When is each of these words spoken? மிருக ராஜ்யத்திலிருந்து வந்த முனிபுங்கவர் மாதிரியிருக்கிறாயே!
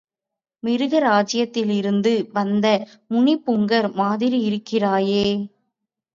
மிருக 0.63 0.93
ராஜ்யத்திலிருந்து 1.01 2.13
வந்த 2.31 2.65
முனிபுங்கவர் 3.11 3.89
மாதிரியிருக்கிறாயே! 3.95 5.25